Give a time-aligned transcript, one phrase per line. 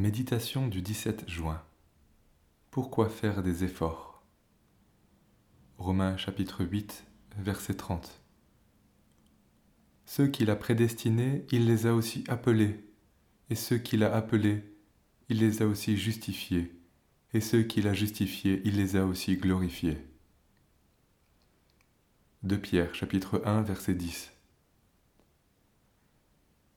[0.00, 1.62] Méditation du 17 juin.
[2.70, 4.24] Pourquoi faire des efforts?
[5.76, 7.04] Romains chapitre 8,
[7.36, 8.22] verset 30.
[10.06, 12.82] Ceux qu'il a prédestinés, il les a aussi appelés,
[13.50, 14.64] et ceux qu'il a appelés,
[15.28, 16.72] il les a aussi justifiés,
[17.34, 19.98] et ceux qu'il a justifiés, il les a aussi glorifiés.
[22.42, 24.32] De Pierre chapitre 1, verset 10.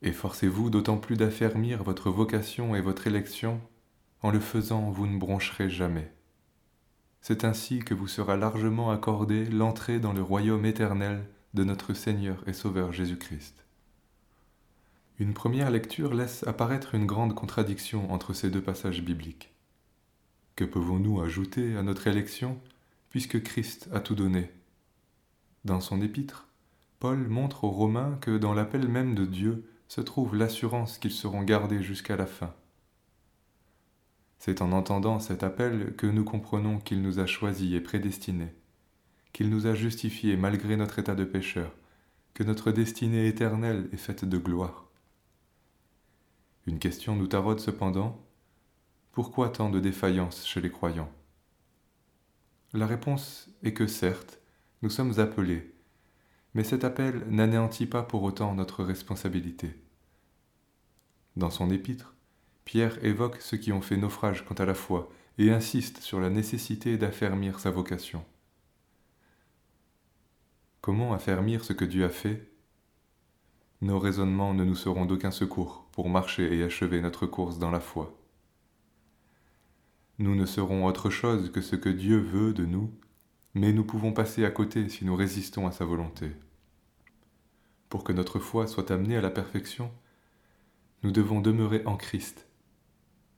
[0.04, 3.62] Efforcez-vous d'autant plus d'affermir votre vocation et votre élection,
[4.22, 6.12] en le faisant vous ne broncherez jamais.
[7.22, 12.44] C'est ainsi que vous sera largement accordée l'entrée dans le royaume éternel de notre Seigneur
[12.48, 13.66] et Sauveur Jésus-Christ.
[15.20, 19.54] Une première lecture laisse apparaître une grande contradiction entre ces deux passages bibliques.
[20.58, 22.60] Que pouvons-nous ajouter à notre élection
[23.10, 24.52] puisque Christ a tout donné?
[25.64, 26.50] Dans son épître,
[27.00, 31.44] Paul montre aux Romains que dans l'appel même de Dieu, se trouve l'assurance qu'ils seront
[31.44, 32.52] gardés jusqu'à la fin.
[34.40, 38.56] C'est en entendant cet appel que nous comprenons qu'il nous a choisis et prédestinés,
[39.34, 41.72] qu'il nous a justifiés malgré notre état de pécheur,
[42.34, 44.90] que notre destinée éternelle est faite de gloire.
[46.66, 48.20] Une question nous taraude cependant,
[49.12, 51.12] pourquoi tant de défaillances chez les croyants?
[52.74, 54.40] La réponse est que certes,
[54.82, 55.72] nous sommes appelés,
[56.54, 59.72] mais cet appel n'anéantit pas pour autant notre responsabilité.
[61.36, 62.14] Dans son épître,
[62.66, 66.30] Pierre évoque ceux qui ont fait naufrage quant à la foi et insiste sur la
[66.30, 68.24] nécessité d'affermir sa vocation.
[70.82, 72.50] Comment affermir ce que Dieu a fait?
[73.82, 77.80] Nos raisonnements ne nous seront d'aucun secours pour marcher et achever notre course dans la
[77.80, 78.18] foi.
[80.20, 82.94] Nous ne serons autre chose que ce que Dieu veut de nous,
[83.54, 86.32] mais nous pouvons passer à côté si nous résistons à sa volonté.
[87.90, 89.92] Pour que notre foi soit amenée à la perfection,
[91.04, 92.48] nous devons demeurer en Christ.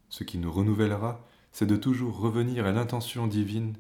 [0.10, 3.76] Ce qui nous renouvellera, c'est de toujours revenir à l'intention divine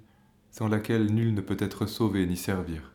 [0.51, 2.93] sans laquelle nul ne peut être sauvé ni servir.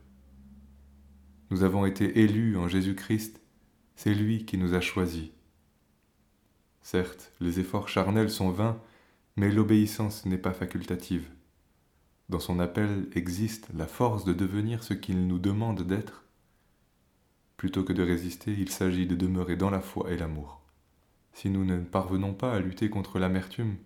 [1.51, 3.41] Nous avons été élus en Jésus-Christ,
[3.97, 5.31] c'est lui qui nous a choisis.
[6.81, 8.81] Certes, les efforts charnels sont vains,
[9.37, 11.29] mais l'obéissance n'est pas facultative.
[12.31, 16.23] Dans son appel existe la force de devenir ce qu'il nous demande d'être.
[17.57, 20.63] Plutôt que de résister, il s'agit de demeurer dans la foi et l'amour.
[21.33, 23.79] Si nous ne parvenons pas à lutter contre l'amertume,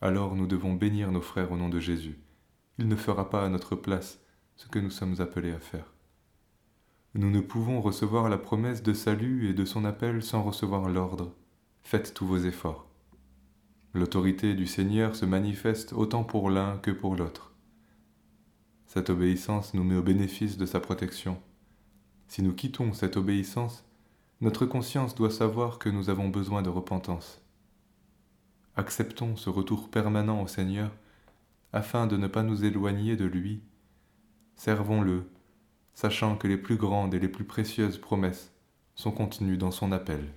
[0.00, 2.18] alors nous devons bénir nos frères au nom de Jésus.
[2.76, 4.18] Il ne fera pas à notre place
[4.56, 5.94] ce que nous sommes appelés à faire.
[7.14, 11.36] Nous ne pouvons recevoir la promesse de salut et de son appel sans recevoir l'ordre.
[11.84, 12.87] Faites tous vos efforts.
[13.94, 17.54] L'autorité du Seigneur se manifeste autant pour l'un que pour l'autre.
[18.86, 21.40] Cette obéissance nous met au bénéfice de sa protection.
[22.26, 23.84] Si nous quittons cette obéissance,
[24.42, 27.40] notre conscience doit savoir que nous avons besoin de repentance.
[28.76, 30.90] Acceptons ce retour permanent au Seigneur
[31.72, 33.62] afin de ne pas nous éloigner de lui.
[34.56, 35.30] Servons-le,
[35.94, 38.52] sachant que les plus grandes et les plus précieuses promesses
[38.94, 40.28] sont contenues dans son appel.